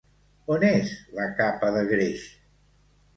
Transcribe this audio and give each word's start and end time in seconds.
On 0.53 0.63
és 0.69 0.93
la 1.17 1.27
capa 1.41 1.69
de 1.75 1.83
greix? 1.91 2.25